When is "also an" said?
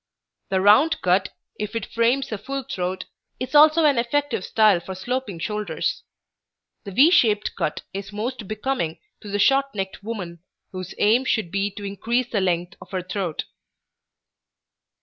3.53-3.99